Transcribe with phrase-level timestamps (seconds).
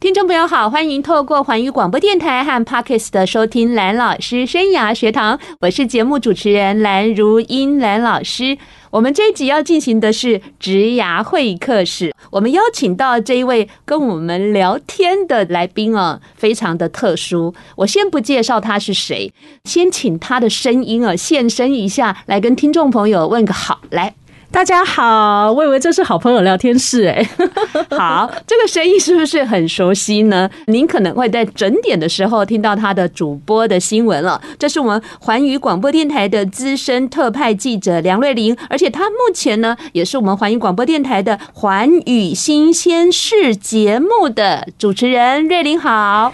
[0.00, 8.58] 听众朋友好，欢迎透过环宇广播电台和 Parkes 的收听蓝老师生涯学堂，我是节目主持人蓝如英蓝老师。
[8.90, 17.54] 我们这一集要进行的是职涯会客室，我们邀请到这一位跟我们聊天的来宾啊，非常的特殊。
[17.76, 19.32] 我先不介绍他是谁，
[19.64, 24.14] 先请他的声音啊现身一下，来跟听众朋友问个好，来。
[24.54, 27.28] 大家好，我以为这是好朋友聊天室哎。
[27.90, 30.48] 好，这个声音是不是很熟悉呢？
[30.66, 34.40] 您可能会在整点的时候听到他的主播的新闻了。
[34.56, 45.48] 这是我们环宇广播电台的资深特派记者梁瑞玲，而且他目前呢也是我们环宇广播电台的环宇新鲜事节目的主持人。
[45.48, 46.32] 瑞玲好。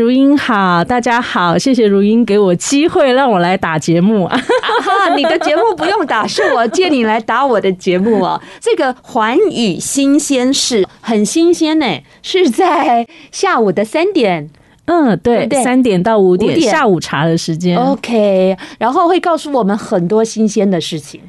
[0.00, 4.40] 如英好，大家好，谢谢如英给我机会让我来打节目啊！
[5.14, 8.40] 你的节目不用打，是我借你来打我的节目哦。
[8.60, 11.86] 这个环宇新鲜事很新鲜呢，
[12.22, 14.48] 是在下午的三点，
[14.86, 21.20] 嗯，对，三点到五点下午茶的时间，OK，然后会告诉我们很多新鲜的事情。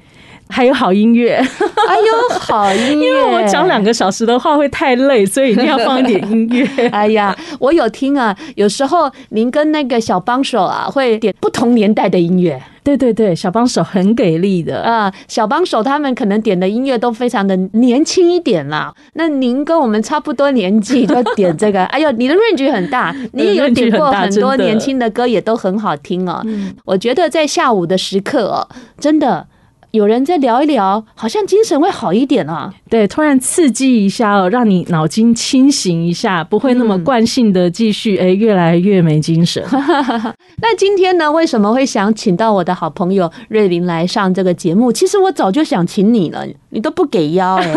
[0.51, 3.07] 还有好音乐，哎呦，好音乐！
[3.07, 6.67] 因为我讲两个小时的话会太累，所以一定要放一点音乐。
[6.91, 12.61] 哎呀，我有听啊，有时候您跟那个小帮手啊，会点不同年代的音乐。
[12.83, 18.91] 对对对，小帮手很给力的啊，小帮手他们可能点的音乐都非常的年轻一点啦。
[19.13, 21.83] 那您跟我们差不多年纪，就点这个。
[21.93, 26.43] 哎呦，你的 range 很大，你也有点过很多年轻的歌，也都很好听哦。
[26.83, 28.67] 我觉得在下午的时刻哦，
[28.99, 29.45] 真的。
[29.91, 32.73] 有人再聊一聊，好像精神会好一点啊。
[32.89, 39.61] 对，突然刺激一下哦，让你脑筋清醒一下，不会那么惯性的继续 哎、嗯，越来越没精神。
[40.61, 44.93] 那今天呢，为什么会想请到我的好朋友瑞林来上这个节目？
[44.93, 47.75] 其实我早就想请你了，你都不给邀哎。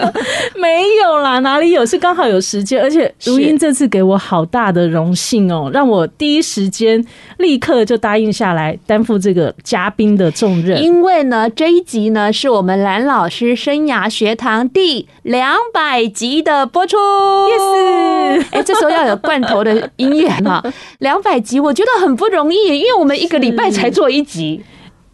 [0.60, 1.84] 没有啦，哪里有？
[1.86, 7.02] 是刚好有时间，而且如英这次给我好大的荣幸哦，让我第一时间
[7.38, 10.82] 立刻就答应下来担负这个嘉宾的重任。
[10.82, 11.48] 因为呢。
[11.54, 16.96] 这一集呢，是我们蓝老师生涯学堂第两百集的播出。
[16.96, 20.62] Yes，哎，这时候要有罐头的音乐嘛？
[20.98, 24.62] 两百集，我觉得很不容易，因为我们一个礼拜才做一集。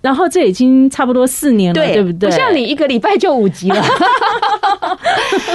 [0.01, 2.31] 然后这已经差不多四年了，对，对不对？
[2.31, 3.77] 不像你一个礼拜就五集了。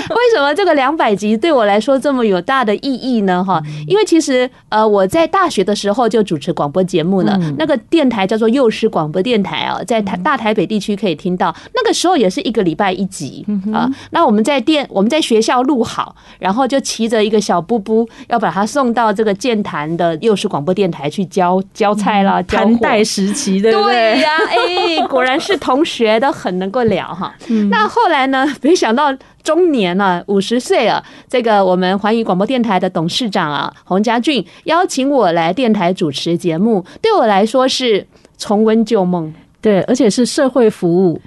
[0.09, 3.43] 为什么这个两百集对我来说这么有大的意义呢？
[3.43, 11.55] 哈，因为其实呃我在大学的时候就主持广播节目了，那个电台叫做幼师广播电台啊，在台大台北地区可以听到。
[11.73, 13.89] 那个时候也是一个礼拜一集啊。
[14.11, 24.15] 那我们在电我们在学校录好，然后就骑着一个小布布，要把它送到这个剑潭的幼师广播电台去教教菜啦，弹带时期对不对？
[24.15, 24.34] 对呀。
[24.35, 27.33] 哎，果然是同学都很能够聊哈。
[27.69, 28.45] 那后来呢？
[28.61, 31.03] 没想到中年了，五十岁了。
[31.29, 38.05] 这个我们环宇广播电台的董事长啊，洪家俊邀请我来电台主持节目，对我来说是
[38.37, 39.33] 重温旧梦。
[39.61, 41.19] 对，而且是社会服务。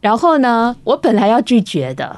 [0.00, 2.16] 然后呢，我本来要拒绝的。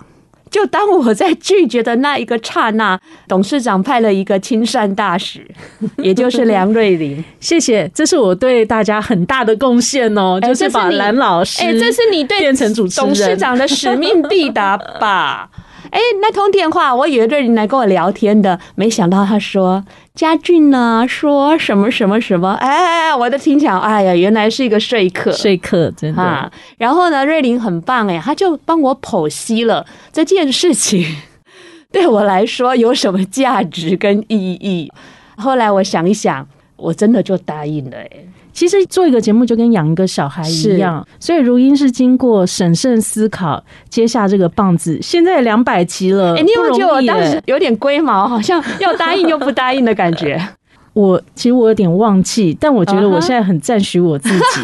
[0.57, 5.47] 就当我在拒绝的那一个刹那，董事长派了一个亲善大使，
[6.03, 7.23] 也就是梁瑞玲。
[7.39, 15.51] 谢谢，这是我对大家很大的贡献哦，就是把蓝老师，哎，这是你对变成主持人董事长的使命必达吧？
[15.91, 19.85] 哎，那通电话，我以为瑞麟来跟我聊天的，没想到他说。
[20.17, 21.07] 家俊呢？
[21.07, 22.55] 说什么什么什么？
[22.55, 26.23] 哎，我的听讲，哎呀，原来是一个说客，说客真的。
[26.23, 31.05] 啊，然后呢，瑞玲很棒哎，他就帮我剖析了这件事情
[31.93, 34.91] 对我来说有什么价值跟意义。
[35.37, 38.11] 后来我想一想，我真的就答应了哎。
[38.57, 44.99] 其实做一个节目就跟养一个小孩一样，所以如英是经过审慎思考接下这个棒子。
[45.03, 50.41] 现在两百集了，哎，你有没有觉得我当时有点龟毛，好像要答应又不答应的感觉？
[50.95, 54.61] 我其实我有点忘记，但我觉得我现在很赞许我自己。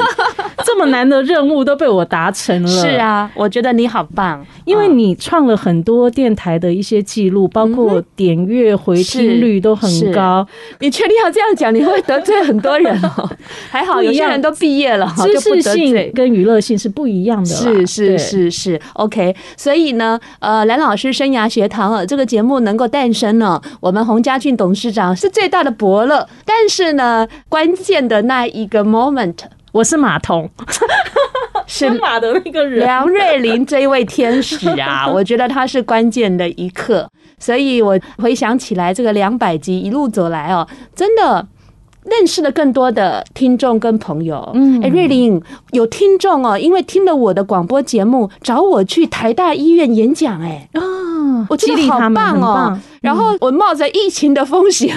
[0.64, 10.46] 这么难的任务都被我达成了，是啊，我觉得你好棒，因为你创了很多电台的一些记录，包括点阅回听率都很高。
[10.80, 11.74] 你确定要这样讲？
[11.74, 13.30] 你会得罪很多人哦。
[13.70, 17.46] 还好有些人都毕业了，知识性跟娱乐性是不一样的。
[17.46, 19.34] 是是是是，OK。
[19.56, 26.28] 所以呢，呃，蓝老师生涯学堂啊，这个节目能够诞生呢，我们洪家俊董事长是最大的伯乐。
[26.44, 29.36] 但是呢，关键的那一个 moment。
[29.72, 30.48] 我是马童，
[31.66, 32.80] 是马的那个人。
[32.80, 37.08] 梁瑞麟这一位天使啊， 我觉得他是关键的一刻。
[37.38, 41.46] 所以我回想起来，这个两百集一路走来哦，真的
[42.04, 44.50] 认识了更多的听众跟朋友。
[44.54, 50.40] 嗯，哎，瑞玲有听众哦，因为听了我的广播节目，找我去台大医院演讲。
[50.42, 50.82] 哎，啊，
[51.48, 52.78] 我觉得好棒哦。
[53.00, 54.94] 然后我冒着疫情的风险，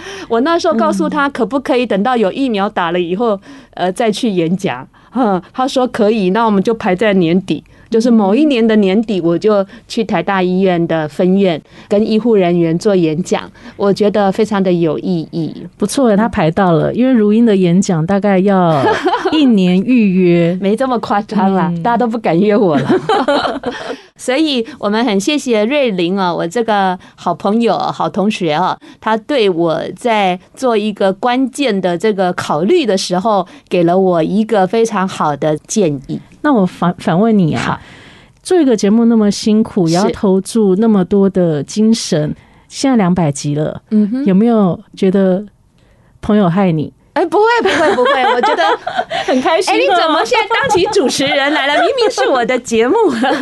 [0.28, 3.40] 我那时候告诉他，可不可以等到有疫苗打了以后，
[3.74, 4.86] 呃，再去演讲。
[5.14, 7.62] 嗯，他说可以，那我们就排在年底。
[7.90, 13.42] 就是某一年的年底，我就去台大医院的分院跟医护人员做演讲，
[13.76, 15.54] 我觉得非常的有意义。
[15.76, 18.82] 不错，他排到了，因为如英的演讲大概要
[19.30, 23.60] 一年预约，没这么夸张啦，大家都不敢约我了。
[24.16, 36.20] 所以我们很谢谢瑞玲啊，我这个好朋友、好同学啊，他对我在做一个关键的这个考虑的时候，给了我一个非常好的建议。
[36.42, 37.80] 那我反反问你啊，
[38.42, 42.34] 做一个节目那么辛苦，也要投注那么多的精神，
[42.68, 45.44] 现在两百集了，嗯哼，有没有觉得
[46.20, 46.92] 朋友害你？
[47.14, 48.64] 哎，不会，不会，不会，我觉得
[49.26, 49.74] 很开心。
[49.74, 51.74] 哎，你怎么现在当起主持人来了？
[51.82, 52.96] 明明是我的节目，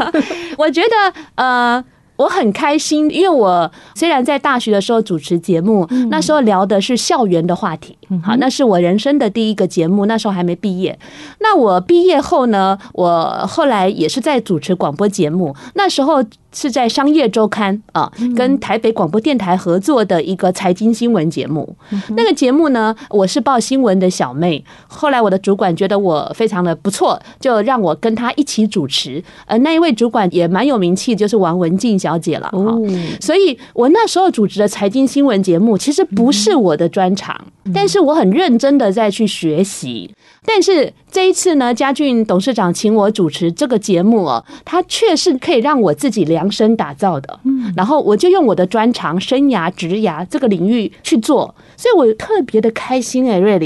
[0.59, 1.85] 我觉得呃。
[2.21, 10.99] 我很开心，因为我虽然在大学的时候主持节目，那时候聊的是校园的话题，好，那是我人生的第一个节目，那时候还没毕业。
[11.39, 16.23] 那我毕业后呢，我后来也是在主持广播节目，那时候。
[16.53, 21.77] 是在商业周刊啊，跟台北广播电台合作的一个财经新闻节目。
[22.17, 24.65] 那个节目呢，我是报新闻的小妹。
[24.89, 29.23] 后来我的主管觉得我非常的不错，就让我跟他一起主持。
[29.47, 32.49] 呃，那一位主管也蛮有名气，就是王文静小姐了。
[32.53, 32.81] 哦，
[33.21, 37.39] 所以我那时候主持的财经新闻节目，其实不是我的专长，
[37.75, 40.11] 但是我很认真的在去学习。
[40.45, 47.39] 但是这一次呢，嘉俊董事长请我主持这个节目哦，他确实可以让我自己量身打造的。
[47.45, 53.59] 嗯，然后我就用我的专长、生涯、职涯这个领域去做，所以我特别的开心哎，瑞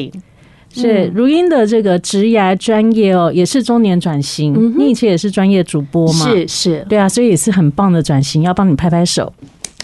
[0.82, 0.92] 琳。
[0.92, 4.54] 是如英的这个职涯专业哦，也是中年转型。
[4.54, 6.26] 嗯，你以前也是专业主播嘛？
[6.26, 9.32] 是是，对啊，所以也是很棒的转型，要帮你拍拍手。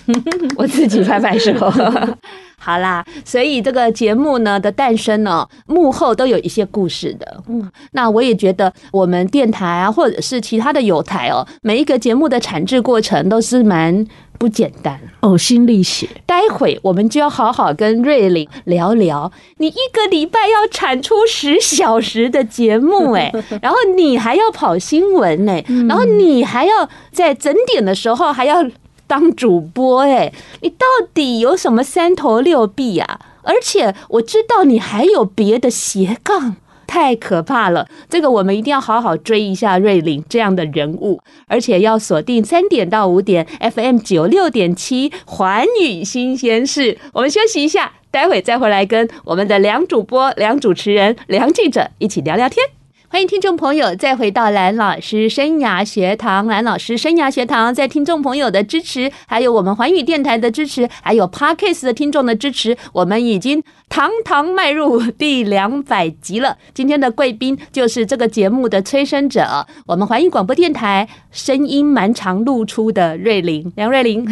[0.57, 1.53] 我自己拍拍手。
[2.63, 7.43] 好啦，所以这个节目呢的诞生呢，幕后都有一些故事的。
[7.49, 14.07] 嗯，那我也觉得我们电台啊，或者是其他的有台哦，每一个节目的产制过程都是蛮
[14.41, 16.09] 不简单，呕心沥血。
[16.25, 28.67] 待会我们就要好好跟瑞玲聊聊，你一个礼拜要产出十小时的节目， 哎，然后你还要跑新闻呢，然后你还要在整点的时候还要。
[29.11, 33.19] 当主播哎，你到底有什么三头六臂啊？
[33.43, 36.55] 而且我知道你还有别的斜杠，
[36.91, 37.87] 太可怕了！
[38.09, 46.99] 这个我们一定要好好追一下瑞林这样的人物，而且要锁定三点到五点 FM 九六点七环宇新鲜事。
[47.13, 52.80] 我们休息一下，待会再回来跟我们的梁主播、梁主持人、梁记者一起聊聊天。
[53.13, 56.47] 欢迎听众朋友再回到蓝老师生涯学堂。
[56.47, 66.57] 蓝老师生涯学堂在听众朋友的支持，还有我们环宇电台的支持，还有 Podcast 的听众的支持，我们已经堂堂迈入第两百集了。
[66.73, 74.25] 今天的贵宾就是这个节目的催生者，我们环宇广播电台声音蛮长露出的瑞玲，梁瑞玲。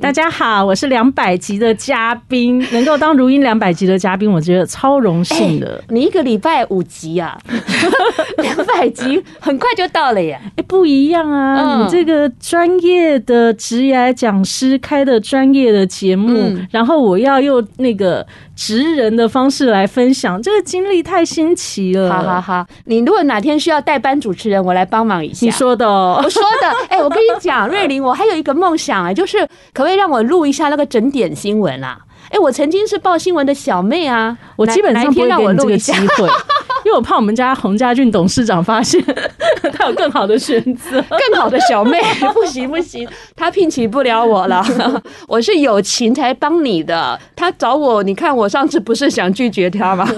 [0.00, 5.76] 大家好，我是两百集的嘉宾，能够当如音两百集的嘉宾，我觉得超荣幸的。
[5.76, 7.38] 欸、你一个礼拜五集啊？
[8.38, 10.40] 两百集很快就到了耶！
[10.56, 11.82] 哎，不一样啊！
[11.82, 18.26] 你这个专业的职业讲师开的专业的节目，然后我要用那个
[18.56, 22.12] 职人的方式来分享，这个经历太新奇了。
[22.12, 25.44] 好好好，你如果哪天需要代班主持人，我来帮忙一下。
[25.46, 26.68] 你说的哦，我说的。
[26.88, 29.38] 哎，我跟你讲，瑞玲，我还有一个梦想啊，就是
[29.72, 31.98] 可不可以让我录一下那个整点新闻啊？
[32.30, 36.28] 哎，我曾经是报新闻的小妹啊，我基本上不会给你这个机会。
[36.84, 39.02] 因为我怕我们家洪家俊董事长发现
[39.72, 41.98] 他有更好的选择，更好的小妹，
[42.34, 44.64] 不行不行，他聘请不了我了。
[45.26, 50.06] 我是友情才帮你的，他找我，你看我上次不是想拒绝他吗？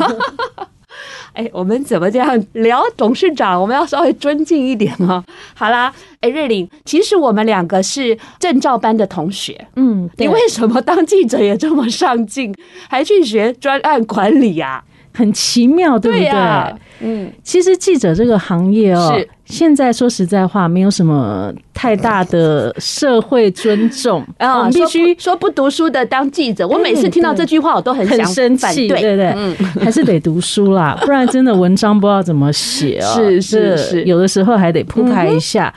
[1.35, 3.61] 哎，我们怎么这样聊董事长？
[3.61, 5.23] 我们要稍微尊敬一点哦。
[5.55, 5.93] 好啦，
[6.23, 9.69] 哎，瑞玲，其实我们两个是证照班的同学。
[9.77, 12.55] 嗯，你为什么当记者也这么上进，
[12.89, 14.83] 还去学专案管理呀？
[15.17, 16.27] 很奇妙，对不对？
[16.27, 24.21] 对啊、嗯，其实记者这个行业哦，是现在说实在话，没有什么太大的社会尊重。
[24.37, 29.33] 啊、嗯，我们必须说不读书的当记者，我每次听到这句话，我都很想很生气，对不对？
[29.35, 33.15] 嗯，还是得读书啦，不然真的文章不知道怎么写哦。
[33.17, 35.73] 是是是，有的时候还得铺排一下。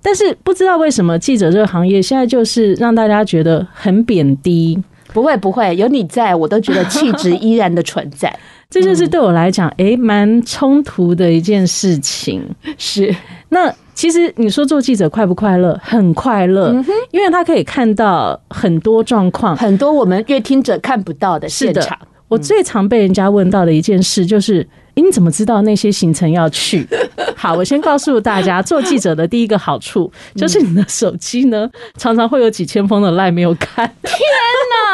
[0.00, 4.80] 但是不知道为什么记者这个行业现在就是让大家觉得很贬低。
[5.12, 8.34] 不会不会，有你在我都觉得气质依然的存在。
[8.68, 12.42] 这就是对我来讲，哎，蛮冲突的一件事情。
[12.76, 13.14] 是，
[13.48, 15.78] 那其实你说做记者快不快乐？
[15.82, 16.72] 很快乐，
[17.12, 21.96] 因为他可以看到很多状况，很多我们阅听者看不到的现场。
[22.28, 24.66] 我最常被人家问到的一件事就是。
[25.02, 26.86] 你怎么知道那些行程要去？
[27.36, 33.86] 好，我先告诉大家，做记者的第一个好处就是你的手机呢， 常常会有几千封的 LINE 没有看。
[34.02, 34.18] 天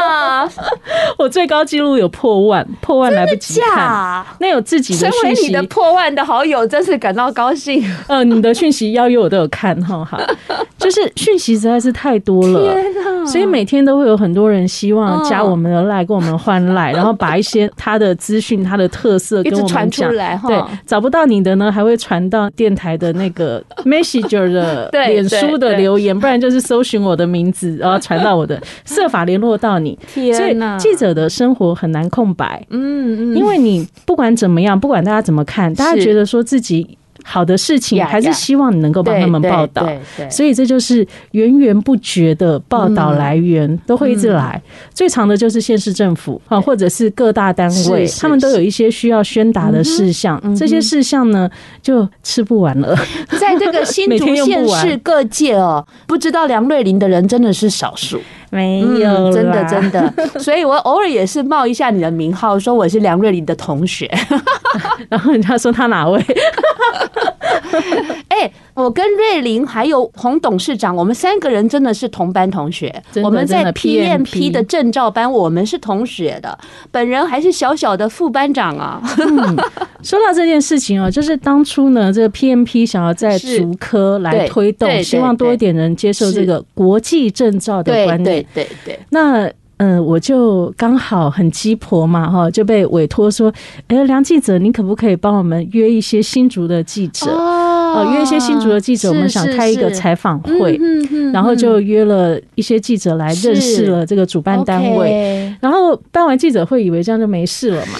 [0.00, 0.48] 哪！
[1.16, 4.24] 我最高纪录有破万，破万来不及看。
[4.40, 7.84] 那有自己的讯息，你的破万的好友真是感到高兴。
[8.08, 10.20] 呃，你的讯息邀约我都有看哈，哈，
[10.78, 13.26] 就是讯息实在是太多了，天！
[13.26, 19.91] 所以每天都会有很多人希望加我们的 LINE，跟我们换 LINE，然后把一些他的资讯、他的特色跟我们。
[19.92, 29.98] 出来哈，对，找不到你的呢，还会传到电台的那个 Messenger 的脸书的留言，不然就是搜寻我的名字，然后传到我的， 设法联络到你。
[30.12, 36.98] 天哪，所以记者的生活很难空白，嗯嗯，因为你不管怎么样，不管大家怎么看，大家觉得说自己。
[37.24, 39.86] 好的事情，还是希望你能够帮他们报道，
[40.30, 44.60] 所以这就是源源不绝的报道来源都会一直来。
[44.92, 51.48] 最长的就是县市政府啊，或者是各大单位，他们都有一些需要宣达的事项，这些事项呢
[51.80, 52.96] 就吃不完了。
[53.38, 58.20] 在这个新竹 县市各界哦，不知道梁瑞麟的人真的是少数。
[58.52, 64.06] 没有、嗯，真的真的， 所以我偶尔也是冒一下你的名号，说我是梁瑞麟的同学，
[65.08, 66.22] 然后人家说他哪位？
[68.28, 76.58] 哎、欸，我跟瑞玲还有洪董事长，我们三个人真的是同班同学，我们在 PMP 的证照班，我们是同学的，
[76.90, 79.02] 本人还是小小的副班长啊。
[79.18, 79.56] 嗯、
[80.02, 88.44] 说到这件事情哦，就是当初呢，这个 PMP 想要在竹科来推动，希望多一点人接受这个国际证照的观念。
[88.54, 93.52] 对对对，那嗯、呃，我就刚好很鸡婆嘛，哈，就被委托说，
[93.88, 97.26] 哎，梁记者，你可不可以帮我们约一些新竹的记者？
[97.32, 100.78] 哦，约一些新竹的记者，我们想开一个采访会，
[101.32, 107.98] 然后就约了一些记者来认识了这个主办单位，然后办完记者会，以为这样就没事了嘛，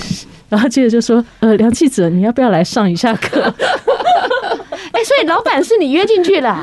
[0.49, 3.41] 然后记者就说，呃，梁记者，你要不要来上一下课？
[4.93, 6.57] 哎，所以老板是你约进去的。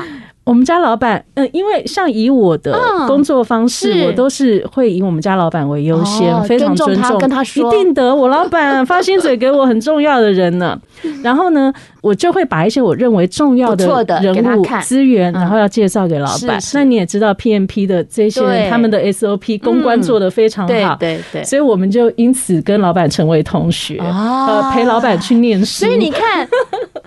[0.44, 10.76] 我们家老板，嗯，因为像以我的工作方式，我都是会以我们家老板为优先，非常尊重，跟他说，一定得，我老板 发薪水给我很重要的人呢。
[11.22, 13.86] 然后呢，我就会把一些我认为重要的
[14.20, 16.58] 人物资源，然后要介绍给老板。
[16.74, 25.86] 那你也知道，PMP 的这些人，他们的 SOP 公关做的非常好，对对，所以我们就因此跟老板成为同学，呃，陪老板去念书。
[25.86, 26.48] 所以你看，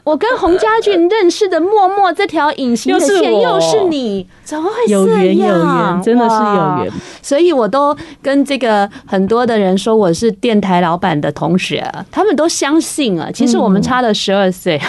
[0.03, 3.32] 我跟洪家俊认识的默默这条隐形的线。
[3.41, 6.91] 又是你，怎么会有缘有缘，真的是有缘。
[7.21, 13.29] 所以我都跟这个很多的人说我是电台老板的同学，他们都相信啊。
[13.33, 14.79] 其实我们差了十二岁。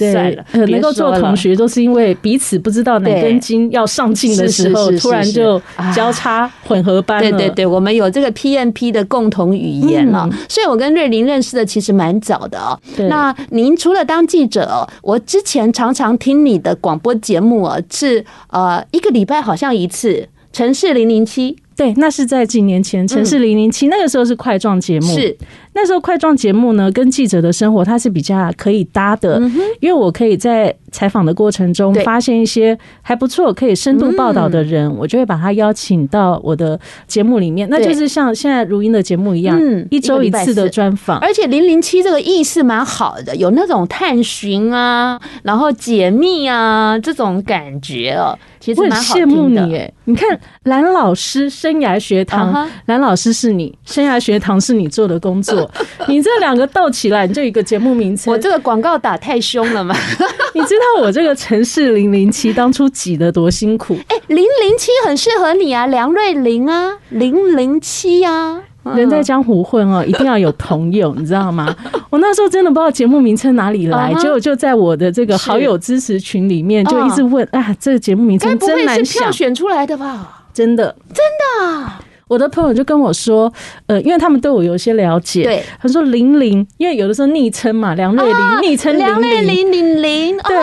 [0.00, 5.60] 对，能够做同学，都是因为彼此不知道哪根筋要上进的时候，突然就
[5.94, 7.30] 交叉混合班了。
[7.30, 12.78] 对对对，我们有这个 PMP 的共同语言了，所以我跟瑞霖认识的其实蛮早的哦。
[13.08, 21.56] 那您除了当记者，我之前常常听你的广播节目啊，是呃一个礼拜好像一次，城市零零七。
[21.80, 25.06] 对，那是在几年前，城市零零七那个时候是块状节目。
[25.06, 25.34] 是
[25.72, 29.40] 那时候块状节目呢，跟记者的生活它是比较可以搭的，
[29.80, 37.66] 因为我可以在采访的过程中发现一些还不错可以深度报道的人，嗯、我就会把他邀请到我的节目里面。
[37.70, 41.18] 那就是像现在如音的节目一样，嗯、一周一次的专访。
[41.20, 48.36] 而且零零七这个意识蛮好的，有那种探寻啊，然后解密啊这种感觉哦。
[48.60, 49.34] 其实蛮好听的。
[49.34, 52.52] 我很羡慕你诶，你看蓝老师生涯学堂，
[52.86, 53.06] 蓝、uh huh.
[53.08, 55.68] 老师是你生涯学堂是你做的工作，
[56.06, 58.32] 你这两个斗起来，你就一个节目名称。
[58.32, 59.96] 我这个广告打太凶了嘛？
[60.54, 63.94] 你知道我这个城市零零七当初挤得多辛苦？
[64.08, 68.60] 哎、欸，零零七很适合你啊，梁瑞玲啊，零零七啊。
[68.96, 71.74] 人在江湖混哦，一定要有朋友，你知道吗？
[72.10, 80.44] 我那时候真的不知道节目名称哪里来，结果就在我的这个好友支持群里面，就一直问啊，这个节目名称真难想，票选出来的吧？
[80.52, 82.09] 真的，真的。
[82.30, 83.52] 我的朋友就跟我说，
[83.88, 90.56] 呃，因为他们对我有一些了解，对，他说零零，因为有的时候昵称嘛，梁瑞玲，昵称梁瑞玲玲玲，对，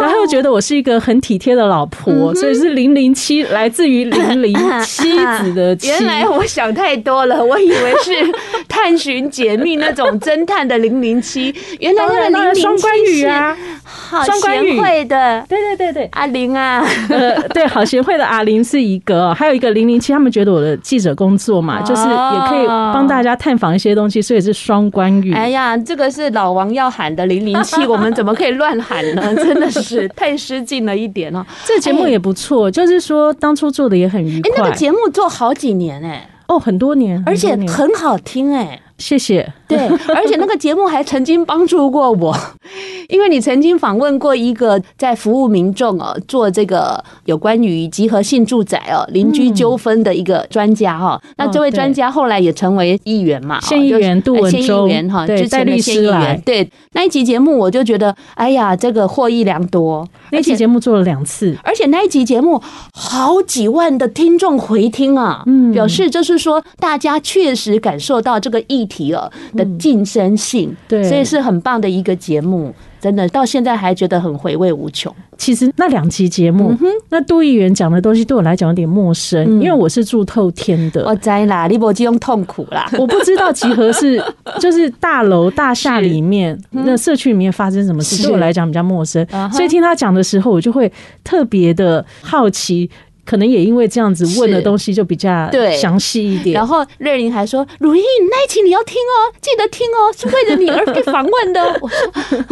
[0.00, 5.88] 然后又觉得我是一个很体贴的老婆，所以是零零七，来自于零零 妻子的妻。
[5.88, 8.12] 原来我想太多了，我以为是
[8.66, 13.24] 探寻解密那种侦探的零零七，原来那个零零七是双关语。
[13.26, 13.54] 啊。
[13.84, 25.32] 好贤惠的，对对对对，阿玲啊，呃，对，好贤惠的阿玲是一个，还有一个零零七，他们觉得我的记者工作嘛，就是也可以帮大家探访一些东西，所以是双关语。
[25.32, 29.34] 哎呀，这个是老王要喊的零零七， 我们怎么可以乱喊呢？
[29.36, 31.44] 真的是太失敬了一点哦。
[31.64, 34.50] 这节目也不错，就是说当初做的也很愉快。
[34.50, 38.80] 哎，那个节目做好几年哎，哦，很多年，而且很好听哎。
[38.98, 39.52] 谢谢。
[39.70, 39.78] 对，
[40.14, 42.36] 而且那个节目还曾经帮助过我，
[43.08, 51.20] 因为你曾经访问过一个在服务民众哦，做这个有关于集合性住宅哦邻居纠纷的一个专家哈。
[51.36, 56.42] 那这位专家后来也成为议员嘛，县议员杜文忠哈，之前的县议员。
[56.44, 60.06] 对，那一集节目我就觉得，哎呀，这个获益良多。
[60.32, 62.60] 那集节目做了两次，而且那一集节目
[62.92, 69.30] 好几万的听众回听啊，嗯，表示就是说大家确实感受到这个议题了。
[69.64, 75.14] 的晋升性，对，所以是很棒的一个节目，真的到现在还觉得很回味无穷。
[75.36, 76.76] 其实那两期节目，
[77.08, 81.04] 那杜议员讲的东西对我来讲有点陌生，因为我是住透天的。
[81.06, 84.22] 我知啦，你不用痛苦啦， 我不知道集合是
[84.60, 90.92] 就是大楼大厦里面那社区里面发生什么事，对我来讲比较陌生，所以听他讲的时候，我就会
[91.24, 92.90] 特别的好奇。
[93.30, 96.52] 可能也因为这样子问的东西就比较详细一点。
[96.52, 102.02] 然后瑞玲还说：“如意那一期你要听哦，记得听哦，是为了你而被访问的。” 我说：“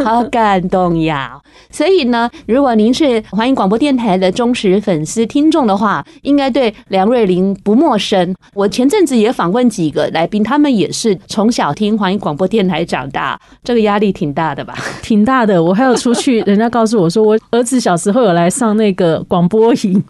[0.05, 1.37] 好感动呀！”
[1.69, 8.33] 所以呢，如果您是环宇广播电台的忠实粉丝听众的话，应该对梁瑞玲不陌生。
[8.53, 14.73] 我前阵子也访问几个来宾，他们也是从小听环宇广播电台长大，这个压力挺大的吧？
[15.03, 15.61] 挺大的。
[15.61, 20.01] 我还有出去，人家告诉我说，我儿子小时候有来上那个广播营。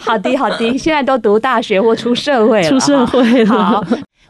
[0.00, 3.64] 好的，好的，现在都读大学或出社会了，出社会了。
[3.64, 3.84] 好。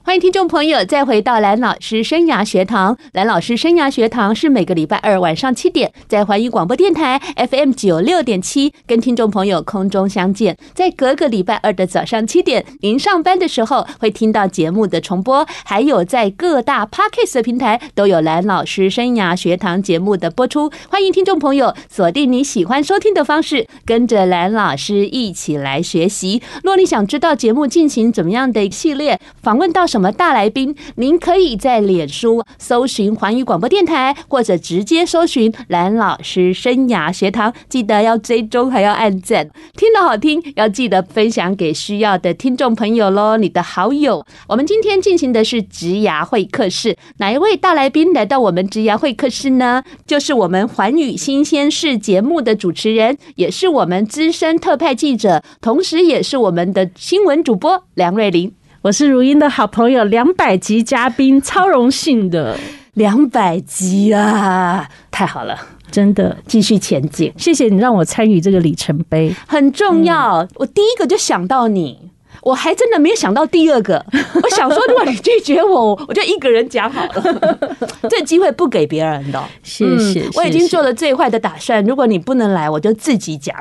[0.08, 2.96] 欢迎听众朋友再回到蓝老师生涯学堂。
[3.12, 10.56] 蓝老师生涯学堂是每个礼拜二晚上七点，在环宇广播电台 FM 九六点七跟听众朋友空中相见。
[10.72, 20.72] 在隔个礼拜二的早上七点，您上班的时候会听到节目的重播，还有在各大 Podcast 的平台都有蓝老师生涯学堂节目的播出。
[20.88, 26.40] 欢迎听众朋友锁定你喜欢收听的方式，跟着蓝老师一起来学习。
[26.64, 29.97] 若你想知道节目进行怎么样的系列，访问到什？
[29.98, 30.76] 什么大来宾？
[30.94, 37.52] 您可以在脸书搜寻环宇广播电台，或者直接搜寻蓝老师生涯学堂。
[37.68, 39.50] 记得要追踪，还要按赞。
[39.76, 44.24] 听得好听，要记得分享给需要的听众朋友喽，你的好友。
[44.46, 49.82] 我们今天进行的是职涯会客室，哪一位大来宾来到我们职涯会客室呢？
[50.06, 58.54] 就是我们环宇新鲜事节目的主持人，也是我们资深特派记者，同时也是我们的新闻主播梁瑞玲。
[58.88, 62.58] 我是如音的好朋友，两百集嘉宾， 超荣幸的
[62.94, 64.88] 两百集啊！
[65.10, 65.54] 太好了，
[65.90, 67.30] 真的，继续前进。
[67.36, 70.38] 谢谢你让我参与这个里程碑，很重要。
[70.38, 71.98] 嗯、我第一个就想到你，
[72.40, 74.02] 我还真的没有想到第二个。
[74.42, 77.58] 我想说，如果你拒绝我，我就一个人讲好了。
[78.08, 79.44] 这机会不给别人的。
[79.62, 81.84] 谢谢、嗯，我已经做了最坏的打算。
[81.84, 83.54] 如果你不能来，我就自己讲。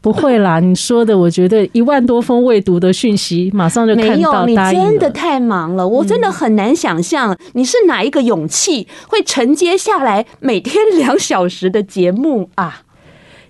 [0.00, 4.44] 不会啦， 你说的，我觉得一万多封未读的讯息，马上就看到。
[4.44, 12.82] 没有，你真的太忙了，我真的很难想象你是哪一个勇气会承接下来每天两小时的节目啊！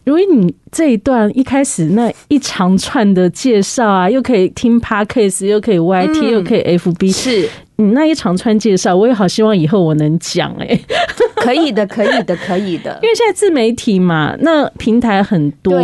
[0.05, 7.49] 如果你这一段一开始那一长串的介绍啊，又可以听 Podcast，又可以 YT，、嗯、又可以 FB，是。
[7.77, 10.81] 你那一长串介绍，我也好希望以后我能讲哎、欸，
[11.41, 12.99] 可以的，可以的，可以的。
[13.03, 15.79] 因为现在自媒体嘛，那平台很多，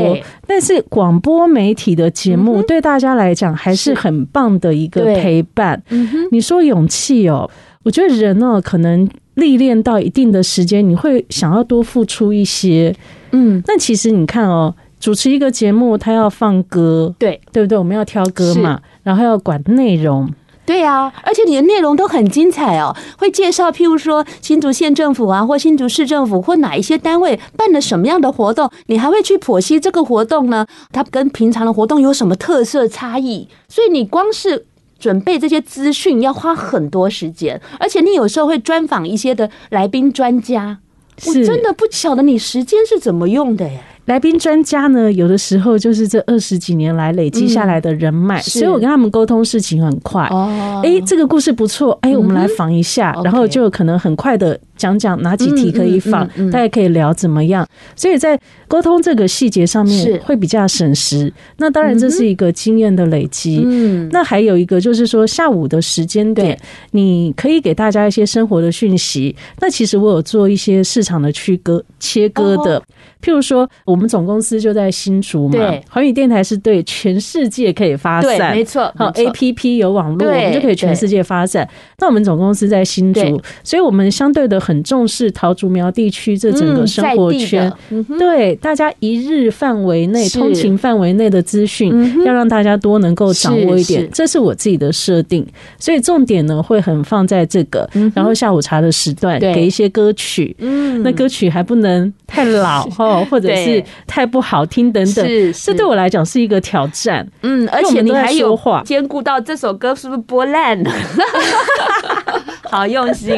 [0.47, 5.83] 但是广播媒体的节目对大家来讲还是很棒的一个陪伴。
[6.31, 7.49] 你说勇气哦，
[7.83, 12.95] 我觉得人哦，可能历练到一定的时间，你会想要多付出一些。
[13.33, 17.77] 嗯，那其实你看哦，主持一个节目，他要放歌，对对不对？
[17.77, 20.29] 我们要挑歌嘛，然后要管内容。
[20.67, 30.67] 对啊，而且你的内容都很精彩哦，会介绍譬如说新竹县政府啊，或新竹市政府或哪一些单位办了什么样的活动，你还会去剖析这个活动呢？
[30.91, 33.47] 它跟平常的活动有什么特色差异？
[33.69, 34.65] 所以你光是
[34.99, 40.79] 准备这些资讯要花很多时间，而且你有时候会专访一些的来宾专家，
[41.27, 43.83] 我真的不晓得你时间是怎么用的耶。
[44.07, 50.27] 来宾专家呢，有的时候就是这二十几年来累积下来的人脉，所以我跟他们沟通事情很快。
[50.31, 57.67] 哦，哎，这个故事不错，哎，我们来访一下，然后就可能很快的讲讲哪几题可以访，大家可以聊怎么样。
[57.97, 58.39] 所以在
[58.69, 61.33] 沟通这个细节上面会比较省时。
[61.57, 63.63] 那当然这是一个经验的累积。
[63.65, 66.59] 嗯，那还有一个就是说下午的时间点，
[66.91, 69.35] 你可以给大家一些生活的讯息。
[69.61, 72.79] 那其实我有做一些市场的区割切割的，
[73.23, 78.93] 譬如说我们总公司就在新竹嘛，对，寰宇电台是对全世界可以发散，没错。
[78.97, 81.69] 好，APP 有网络，我们就可以全世界发展。
[81.99, 87.73] 那我们总公司在新竹，所以我们相对的很重视桃竹苗地区这整个生活圈，
[88.19, 95.47] 对大家一日范围内、通勤范围内的资讯，要让大家多能够掌握一点，这是我自己的设定。
[95.79, 107.27] 所以重点呢会很放在这个，然后下午茶的时段给一些歌曲，嗯，那歌曲还不能太老 哦，或者是太不好听等等，是这对我来讲是一个挑战。
[107.43, 110.91] 嗯，而且你还有兼顾到这首歌是不是播烂了？
[112.71, 113.33] 好用心，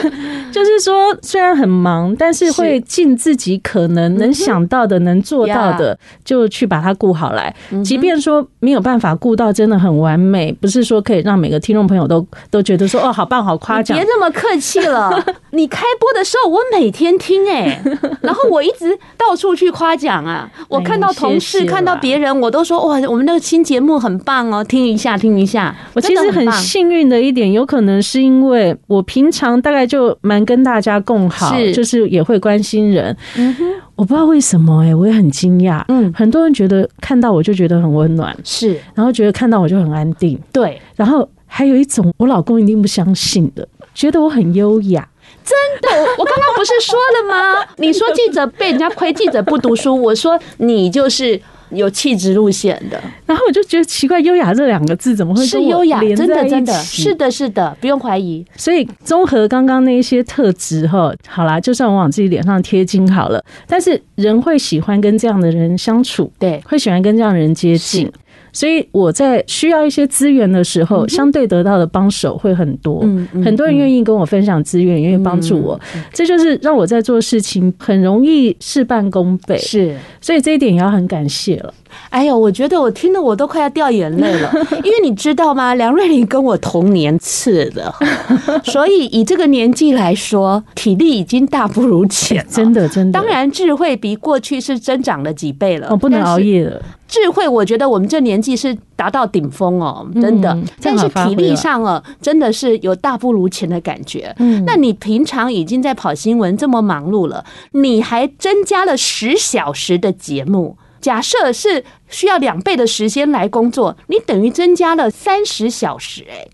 [0.50, 7.54] 就是说虽然很忙，但是会尽自己可能能想到的、能做到的，就去把它顾好来。
[7.84, 13.96] 即便说没有办法顾到真的很完美，不是说可以让每个听众朋友都都觉得说哦，好棒，好夸奖。
[13.98, 17.82] 别那么客气了， 你开播的时候我每天听哎，
[18.22, 20.50] 然后我一直到处去夸奖啊。
[20.68, 25.74] 我看到同事，看到别人，我都说哇，我们那个新节目很棒哦，听一下，听一下。
[25.94, 33.16] 我其实很幸运的一点，有可能是因为我平常大概就蛮跟大家共好，就是也会关心人。
[33.36, 33.64] 嗯哼，
[33.96, 35.84] 我不知道为什么哎，我也很惊讶。
[35.88, 40.38] 嗯，很多人觉得看到我就觉得很温暖，是，然后觉得看到我就很安定。
[40.52, 45.08] 对，然后还有一种我老公一定不相信的，觉得我很优雅。
[45.48, 47.64] 真的，我刚刚不是说了吗？
[47.78, 51.40] 你说记者被人家亏，记者不读书，我说你就是。
[51.70, 56.00] 有气质路线的，然后我就觉得奇怪，优雅这两个字怎么会是优雅？
[56.16, 58.42] 真的真的，是的，是的，不用怀疑。
[58.56, 68.10] 所以综合刚刚那一些特质哈，好啦，就算我往自己脸上贴金好了，但是人会喜欢跟这样的人相处，对，会喜欢跟这样的人接近。
[68.52, 73.00] 所以我在需要一些资源的时候，相对得到的帮手会很多。
[73.44, 75.80] 很多人愿意跟我分享资源，愿意帮助我，
[76.12, 79.56] 这就是让我在做事情很容易事半功倍。
[79.58, 81.72] 是，所以这一点也要很感谢了。
[82.10, 84.50] 哎呦，我觉得我听得我都快要掉眼泪了，
[84.84, 85.74] 因为你知道吗？
[85.74, 87.94] 梁瑞玲跟我同年次的，
[88.64, 93.18] 所以以这个年纪来说，体力已经大不如前，真的真的。
[93.18, 95.88] 当然，智慧比过去是增长了几倍了。
[95.90, 96.80] 我不能熬夜了。
[97.06, 100.54] 智慧，我觉得我们这年纪是达到顶峰哦，真的。
[100.82, 104.34] 但是体力上啊，真的是有大不如前的感觉。
[104.38, 110.76] 嗯，那你平常已经在跑新闻这么忙碌了，你还增加了十小时的节目。
[111.00, 116.46] 假设是需要两倍的时间来工作，你等于增加了三十小时，哎，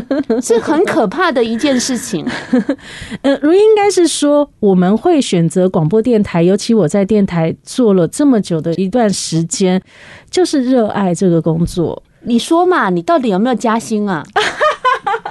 [0.40, 2.26] 是很可怕的一件事情。
[3.22, 9.82] 呃，如应该是说，我们会选择广播电台，尤其我在电台做了这么久的一段时间，
[10.30, 12.02] 就是热爱这个工作。
[12.22, 14.22] 你说嘛，你到底有没有加薪啊？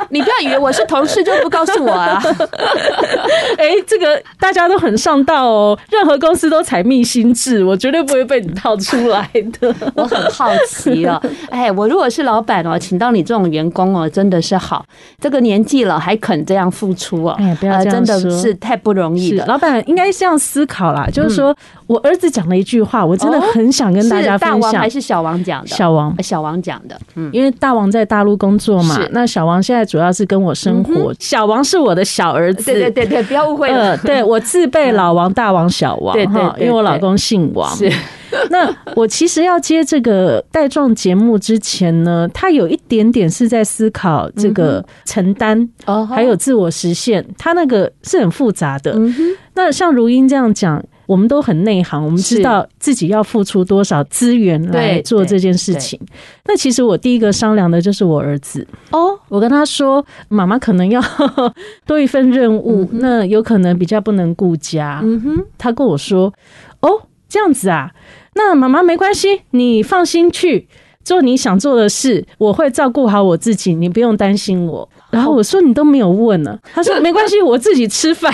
[0.09, 2.21] 你不要以为我是同事就不告诉我啊！
[3.57, 9.73] 哎，这个大家都很上道哦，任何公司都采密心智，我绝对不会被你套出来的。
[9.95, 14.85] 我很好奇哦， 哎，我如果是老板哦，请到你这种员工哦，真的是好，
[15.19, 19.45] 这个年纪了还肯这样付出哦，哎，不要这样说，真的是太不容易了。
[19.45, 21.55] 老板应该这样思考啦，就是说
[21.87, 24.59] 我儿子讲了一句话，我真的很想跟大家分享。
[24.61, 25.67] 大王还是小王讲的？
[25.67, 26.97] 小王，小王讲的。
[27.15, 29.99] 嗯，因为大王在大陆工作嘛，那小王现在主。
[29.99, 32.71] 要是跟我生活，小王是我的小儿子。
[32.71, 33.97] 对对对对，不要误会了。
[33.97, 36.13] 对，我自备老王、大王、小王。
[36.13, 37.69] 对对，因为我老公姓王。
[37.75, 37.91] 是。
[38.49, 45.67] 那我其实要接这个带状节目之前呢，他有一点点是在思考这个承担，
[46.09, 47.25] 还有自我实现。
[47.37, 48.97] 他那个是很复杂的。
[49.55, 50.81] 那像如音这样讲。
[51.09, 55.99] 我们都很内行，我们知道自己要付出多少资源来做这件事情。
[56.45, 61.01] 那其实我第一个商量的就是我儿子哦，我跟他说，妈妈可能要
[61.87, 65.01] 多一份任务，那有可能比较不能顾家。
[65.03, 66.31] 嗯哼，他跟我说，
[66.81, 67.89] 哦，这样子啊，
[68.35, 70.67] 那妈妈没关系，你放心去
[71.03, 74.87] 做你想做的事，我会照顾好我自己，你不用担心我。
[75.11, 78.33] 然后我说，你都没有问呢， 他说没关系，我自己吃饭。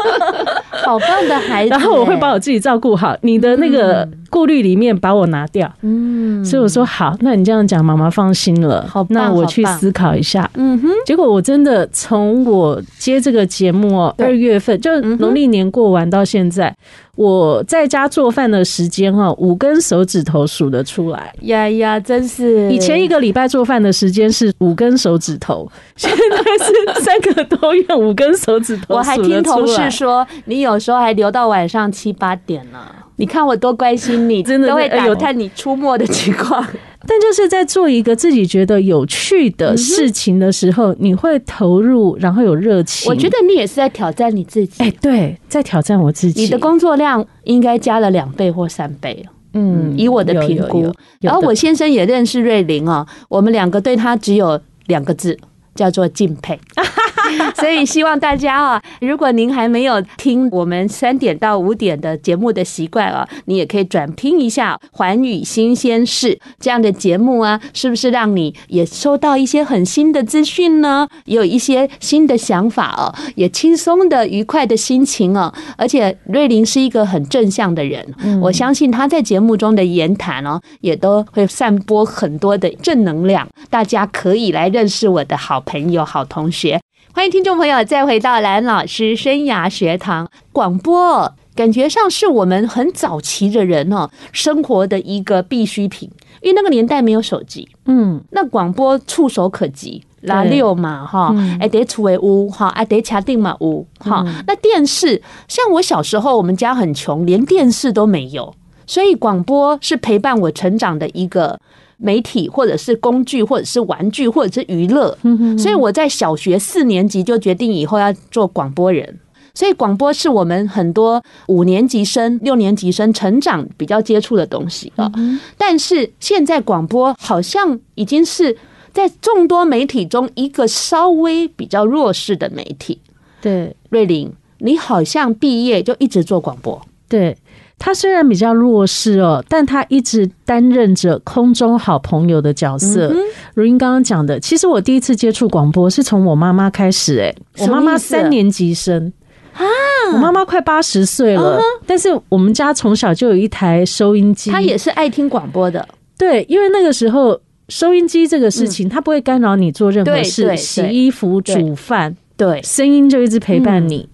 [0.70, 1.70] 好棒的孩子。
[1.74, 5.72] 然后我会把我自己照顾好，你的那个顾虑里面把我拿掉。
[5.80, 8.86] 嗯，所以我说好，那你这样讲，妈妈放心了。
[8.86, 10.50] 好，那我去思考一下。
[10.56, 16.74] 嗯哼，结果我真的从我接这个节目哦，二月份就农历年过完到现在。
[17.14, 22.70] 我在家做饭的时间哈，五根手指头数得出来呀呀，真是！
[22.70, 28.96] 以前一个礼拜做饭的时间是五根手指头， 现在是三个多月五根手指头。
[28.96, 32.80] 我还听同事说，你有时候还留到晚上七八点呢。
[33.16, 36.66] 你看我多关心你， 真的都会打探你出没的情况。
[37.08, 43.08] 但就是在做一个自己觉得有趣的事情的时候，你会投入，然后有热情。
[43.08, 44.82] 我觉得你也是在挑战你自己。
[44.82, 46.42] 哎，对，在挑战我自己。
[46.42, 49.24] 你的工作量应该加了两倍或三倍。
[49.52, 50.92] 嗯，以我的评估。
[51.20, 55.38] 然后我先生也认识瑞玲哦，我们两个对他只有两个字，
[55.76, 56.58] 叫做敬佩。
[57.56, 71.06] 所以希望大家啊，如果您还没有听我们三点到五点的节目的习惯啊，你也可以转听一下《寰宇新鲜事》这样的节目啊，是不是让你也收到一些很新的资讯呢？
[71.24, 75.52] 有一些新的想法哦，也轻松的、愉快的心情哦。
[75.76, 78.06] 而且瑞林是一个很正向的人，
[78.40, 83.46] 我相信他在节目中的言谈哦，也都会散播很多的正能量。
[83.68, 86.80] 大家可以来认识我的好朋友、好同学。
[87.16, 96.10] 欢迎听众朋友再回到蓝老师生涯学堂广播，感觉上是我们很早期的人哦，生活的一个必需品。
[96.42, 104.22] 因为那个年代没有手机，嗯，那广播触手可及，拉六嘛哈，哎得出为屋哈，哎得卡定嘛屋哈。
[104.46, 108.54] 那电视，像我小时候，我们家很穷，连电视都没有，
[108.86, 111.58] 所以广播是陪伴我成长的一个。
[111.96, 115.16] 媒体，或者是工具，或者是玩具，或者是娱乐，
[115.58, 119.18] 所以我在小学四年级就决定以后要做广播人。
[119.54, 125.10] 所以广播是我们很多五年级生、六年级生成长比较接触的东西啊。
[125.56, 128.54] 但是现在广播好像已经是
[128.92, 133.00] 在众多媒体中一个稍微比较弱势的媒体。
[133.40, 136.78] 对，瑞玲，你好像毕业就一直做广播。
[137.08, 137.34] 对。
[137.78, 143.14] 他虽然比较弱势哦，但他一直担任着空中好朋友的角色。
[143.54, 147.20] 如英刚刚讲的，其实我第一次接触广播是从我妈妈开始。
[147.20, 149.12] 哎，我妈妈三年级生。
[149.54, 149.64] 啊，
[150.12, 155.88] 我妈妈快八十岁了，但是我们家从小就有一台收音机，她也是爱听广播的。
[156.18, 164.06] 对，因为那个时候收音机这个事情，它不会干扰你做任何事，洗衣服、煮饭，对，声音就一直陪伴你。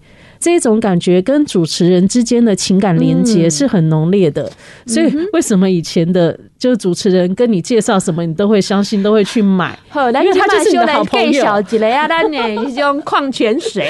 [0.43, 4.51] 这种感觉跟主持人之间的情感连接是很浓烈的，
[4.85, 9.77] 所以为什么以前的就是主持人跟你介绍什么，你都会相信，都会去买？
[9.93, 11.43] 因为他就是你的好朋友。
[11.43, 13.85] 小几类啊，那你用矿泉水，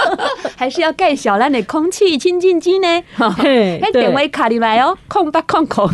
[0.54, 2.86] 还是要盖小咱的空气清净机呢？
[3.16, 5.90] 那点位卡里来哦，空吧空空。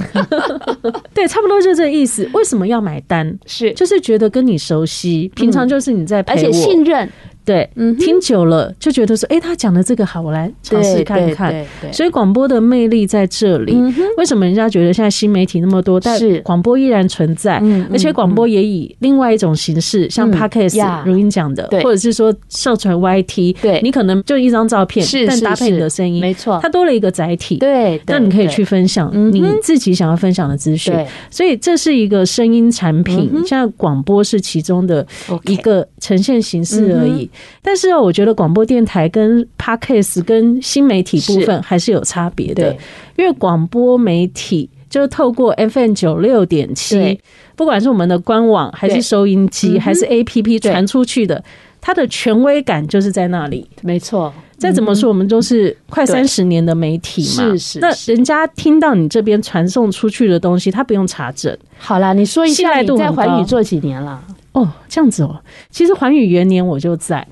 [1.15, 2.29] 对，差不多就这个意思。
[2.35, 3.39] 为什么要买单？
[3.47, 7.09] 是就是觉得跟你熟悉，平常就是你在陪我，而且信任。
[7.45, 11.55] 对，听久了就觉得说，哎，他讲的这个好，我来尝试看看。
[11.93, 13.73] 所以广播的魅力在这里。
[14.19, 16.41] 为什么人家觉得现在新媒体那么多，但是。
[16.41, 17.63] 广播依然存在？
[17.91, 27.57] 而且广播也以另外一种形式，像 Podcast，如英讲的，或者是说上传 YT，对，你可能就一张照片，但搭配你的声音，没错，它多了一个载体。
[27.57, 30.95] 对，那你可以去分享你自己想要分享的资讯。
[31.31, 35.07] 所以这是一个声音产品，现在广播是其中的
[35.45, 37.29] 一个呈现形式而已。
[37.63, 42.77] 但是我觉得广播电台跟 Podcast 跟新媒体部分还是有差别的，
[43.17, 47.21] 因为广播媒体就是透过 FM 九六点七，
[47.55, 51.45] 不管是我们的官网还是收音机还是 APP 传出去的，
[51.83, 53.69] 它的权威感就是在那里。
[53.83, 57.79] 没错，再怎么说，我们都是快三十年的媒体嘛，是是。
[57.81, 61.55] 那人家听到你这边传送出去的东西，他不用查证。
[61.77, 64.25] 好啦，你说一下你在环宇做几年了？
[64.53, 65.39] 哦，这样子哦。
[65.69, 67.29] 其实环宇元年我就在，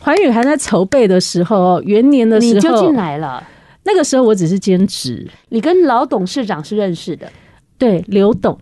[0.00, 3.46] 环宇还在筹备的时候，元年的时候你就进来了。
[3.84, 5.28] 那个时候我只是兼职。
[5.50, 7.30] 你跟老董事长是认识的，
[7.78, 8.58] 对，刘董。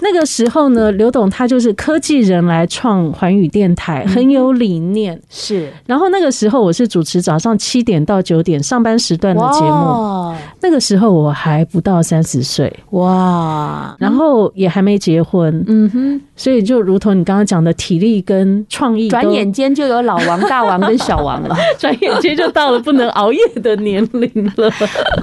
[0.00, 5.20] 那个时候呢，刘董他就是科技人来创寰宇电台，很有理念。
[5.28, 10.34] 是，然后那个时候我是主持早上七点到九点上班时段的节目。
[10.60, 15.64] 那个时候我还不到三十岁，哇，然后也还没结婚。
[15.66, 24.70] 嗯哼，所以就如同你刚刚讲的，体力跟创意，转眼间就有老王、大王跟小王了， 转眼间就到了不能熬夜的年龄了。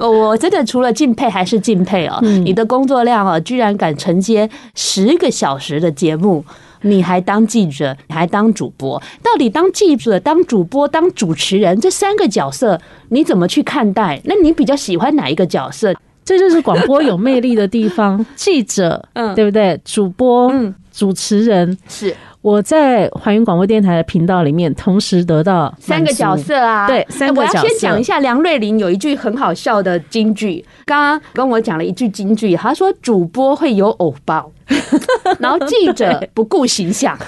[0.06, 4.48] 我真的除了敬佩还是敬佩哦，你的工作量哦，居然敢承接。
[4.74, 6.44] 十个小时的节目，
[6.82, 14.20] 你还当记者，你还当主播，到底当记者、当主播、当主持人这三个角色，你怎么去看待？
[14.24, 15.94] 那你比较喜欢哪一个角色？
[16.26, 18.22] 这就是广播有魅力的地方。
[18.36, 19.80] 记者，嗯，对不对？
[19.84, 22.14] 主播，嗯，主持人是。
[22.42, 27.58] 我在华云广播电台的频道里面，同时得到三个角色啊，对，三个角色。
[27.58, 34.48] 我要先讲一下梁瑞玲有一句很好笑的金句，刚刚跟我讲了一句金句，他说主播会有偶包，
[35.40, 37.18] 然后记者不顾形象。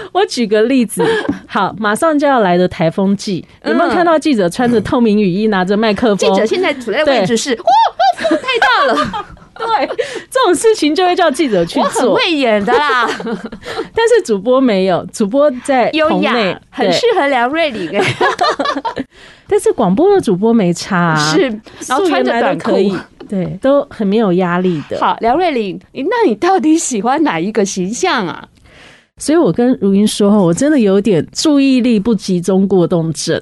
[0.12, 1.04] 我举个例子，
[1.46, 6.16] 好，马上就要来的台风季，有没有看到记者穿着透明雨衣，拿着麦克风？
[6.16, 9.26] 记者现在处在位置是，哇，风太大了。
[9.60, 9.86] 对，
[10.30, 11.82] 这种事情就会叫记者去做。
[11.82, 13.06] 我很会演的啦，
[13.94, 16.32] 但是主播没有，主播在优雅，
[16.70, 17.90] 很适合梁瑞琳。
[19.46, 21.42] 但是广播的主播没差，是，
[21.86, 22.96] 然后穿着短裤可以，
[23.28, 24.98] 对，都很没有压力的。
[24.98, 28.48] 好，梁瑞琳，那你到底喜欢哪一个形象啊？
[29.20, 33.40] 所以我跟如云说，我真的有点注意力不集中过动症，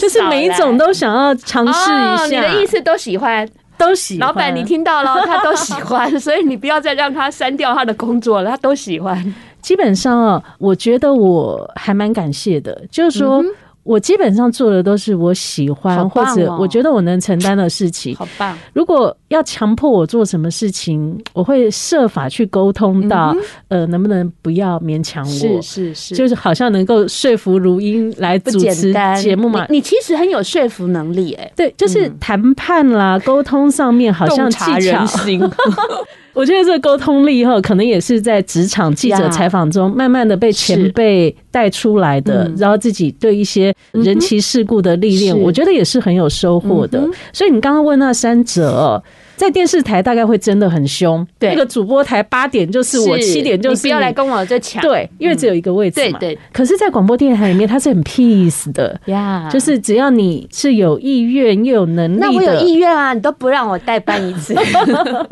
[0.00, 2.24] 就是每一种都想要尝试一下。
[2.24, 3.48] 你的意思都喜欢？
[3.76, 9.34] 都喜欢，老板，你听到了，他都喜欢，所以你不要再让他删掉他的工作了，他都喜欢。
[9.60, 13.42] 基本上啊，我觉得我还蛮感谢的，就是说。
[13.42, 13.46] 嗯
[13.84, 18.14] 我基本上做的都是我喜欢或者我觉得我能承担的事情。
[18.14, 18.56] 好棒！
[18.72, 23.36] 如果要强迫我做什么事情，我会设法去沟通到，
[23.68, 25.30] 呃，能不能不要勉强我？
[25.30, 29.66] 是是是，就是好像能够说服如音来主持节目嘛。
[29.68, 34.56] 你其实很有说服能力，哎，对，就是谈判啦、沟通上面好像技
[34.90, 35.04] 巧。
[36.34, 47.06] 我觉得这个沟通力哈，可能也是在职场记者采访中慢慢的被前辈带出来的，然后自己对一些人情世故的历练，我觉得也是很有收获的。
[47.32, 49.02] 所以你刚刚问那三者。
[49.36, 56.18] 在电视台大概会真的很凶，对，那个主播台八点就是我，七点就是你，你不要来跟我这抢，对，因为只有一个位置嘛。
[56.18, 59.00] 对，对，可是，在广播电台里面，它是很 peace 的。
[59.06, 64.54] 呀，就是只要你是有意愿又有能力，那我有意愿啊，你都不让我代班一次，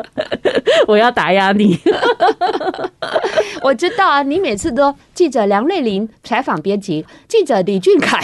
[0.88, 1.78] 我要打压你。
[3.62, 8.18] 我知道啊，你每次都记者梁瑞琳采访编辑，记者李俊凯，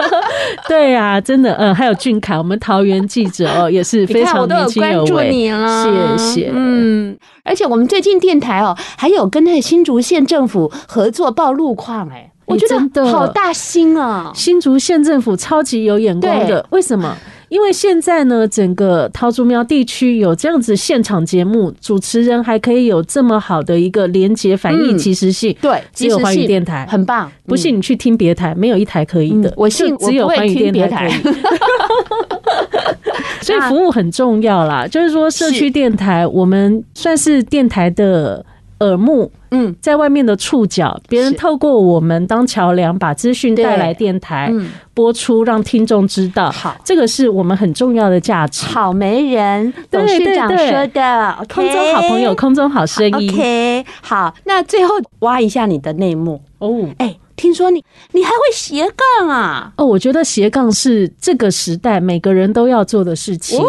[0.66, 5.06] 对呀、啊，真的，嗯，还有俊凯，我们桃园记者哦，也是非常年轻有为。
[5.06, 6.50] 祝你了，谢谢。
[6.54, 7.14] 嗯，
[7.44, 14.32] 而且我们最近电台哦，还有跟那个新竹县政府合作报路况，哎，我觉得好大心啊！
[14.34, 17.14] 新竹县政府超级有眼光的，为什么？
[17.52, 27.30] 因为现在呢，整个桃竹苗地区有这样子现场节目，主持人还可以有这么好的一个连接反应及时性，对，只有环宇电台很棒。
[27.44, 29.52] 不信你去听别台，没有一台可以的。
[29.54, 31.34] 我信，只有环宇电台可以。
[33.42, 38.42] 所以服务很重要啦，就是说社区电台，我们算是电台的
[38.84, 39.30] 耳目。
[39.54, 44.50] 嗯，在外面的触角，别人透过我们当桥梁，把资讯带来电台
[44.94, 46.50] 播出，让听众知道。
[46.50, 48.64] 好，这个是我们很重要的价值。
[48.64, 53.30] 好媒人董事长说的，空中好朋友，空中好声音。
[53.30, 56.88] OK，好，那最后挖一下你的内幕哦。
[56.96, 59.70] 哎，听说你你还会斜杠啊？
[59.76, 63.62] 哦，我觉得斜杠是这个时代每个人都要做的事情，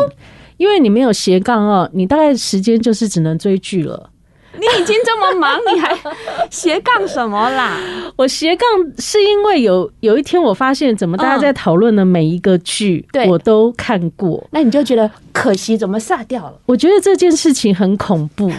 [0.55, 4.11] 因为你没有斜杠哦，你大概时间就是只能追剧了。
[4.59, 5.97] 你已经这么忙，你还
[6.49, 7.77] 斜杠什么啦？
[8.15, 8.67] 我斜杠
[8.99, 16.53] 是因为有有一天我发现，怎么大家在讨论的每一个剧，我都看过，那你就觉得可惜，怎么煞掉了？
[16.65, 18.51] 我觉得这件事情很恐怖。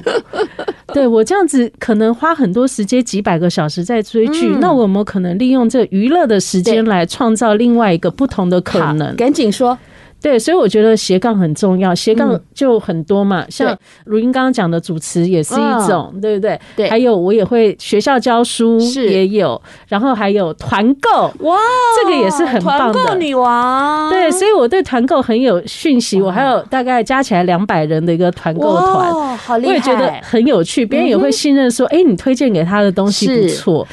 [0.92, 9.14] 对，我这样子可能花很多时间，几百个小时在追剧，那我有没有可能利用这娱乐的时间来创造另外一个不同的可能？
[9.16, 9.78] 赶紧说。
[10.24, 16.58] 对，所以我觉得斜杠很重要，斜杠就很多嘛，嗯、像如音刚刚讲的主持也是一种，嗯、对不对？
[16.74, 21.58] 对，还有我也会学校教书也有，然后还有团购，哇，
[22.00, 22.94] 这个也是很棒的。
[22.94, 33.86] 团购女王，对，所以我对团购很有讯息，我还有大概加起来两百人的一个团购团，好厉害，我也觉得很有趣，别人也会信任说，哎、嗯，你推荐给他的东西不错。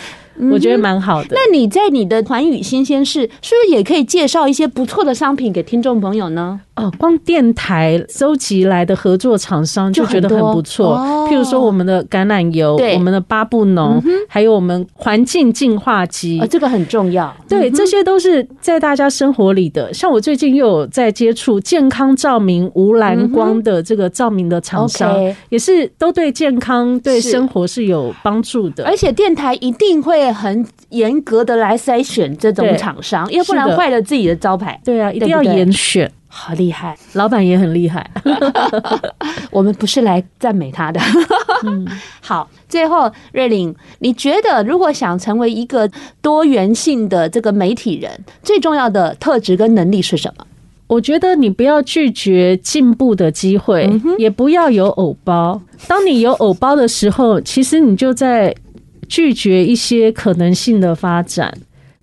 [0.49, 1.29] 我觉得蛮好的。
[1.31, 6.61] 那你在你的环宇新鲜事，是不是也可以介绍一些不错的商品给听众朋友呢？
[6.81, 10.97] 哦，光电台收集来的合作厂商就觉得很不错。
[11.29, 17.31] 譬如说我们的橄榄油，我们的巴布农，还有我们环境净化机，这个很重要。
[17.47, 19.93] 对，这些都是在大家生活里的。
[19.93, 25.15] 像我最近又有在接触健康照明无蓝光的这个照明的厂商，
[25.49, 28.85] 也是都对健康、对生活是有帮助的。
[28.85, 30.31] 而且电台一定会。
[30.31, 34.79] 很严格的来筛选这种厂商，要不然坏了自己的招牌。
[34.83, 38.09] 对啊，一定要严选，好厉害，老板也很厉害。
[39.51, 40.99] 我们不是来赞美他的。
[41.65, 41.85] 嗯，
[42.21, 45.91] 好，最后瑞玲，你觉得如果想成为一个
[46.21, 48.09] 多元性的这个媒体人，
[48.41, 50.47] 最重要的特质跟能力是什么？
[50.87, 55.61] 我觉得你不要拒绝进步的机会，嗯、也不要有偶包。
[55.87, 58.55] 当你有偶包的时候，其实你就在
[59.09, 61.53] 拒绝一些可能性的发展。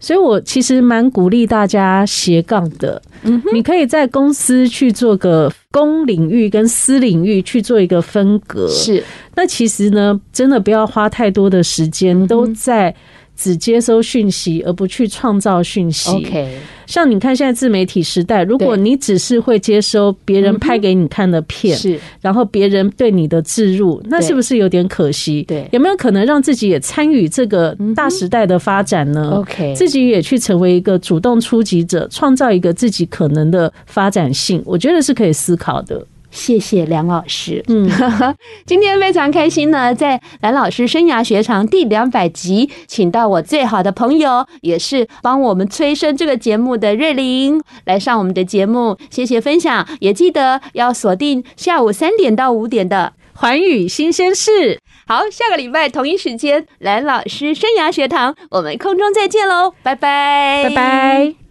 [0.01, 3.01] 所以我其实蛮鼓励大家斜杠的。
[3.23, 8.69] 嗯，你可以在公司去做个公领域跟私领域去做一个分隔。
[8.69, 9.03] 是，
[9.35, 12.95] 那其实呢，真的不要花太多的时间都在。
[13.39, 16.11] 只接收讯息，而不去创造讯息。
[16.11, 25.45] OK，像你看现在自媒体时代，如果你只是会接收别人拍给你看的片，是，然后别人对你的置入，那是不是有点可惜？
[25.47, 36.05] 对，有没有可能让自己也参与这个大时代的发展呢？OK，自己也去成为一个主动出击者，创造一个自己可能的发展性，我觉得是可以思考的。
[36.31, 37.89] 谢谢梁老师，嗯，
[38.67, 54.81] 今天非常开心呢，在蓝老师生涯学堂第两百集，请到我最好的朋友，也是帮我们催生这个节目的瑞玲来上我们的节目，谢谢分享，也记得要锁定下午三点到五点的寰宇新鲜事。
[55.07, 61.48] 好，下个礼拜同一时间，蓝老师生涯学堂，我们空中再见喽，拜拜，拜拜。